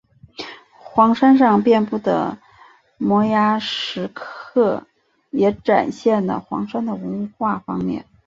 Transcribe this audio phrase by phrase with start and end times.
[0.79, 2.39] 黄山上遍布的
[2.97, 4.87] 摩崖石刻
[5.29, 8.03] 也展现了黄山的文化方面。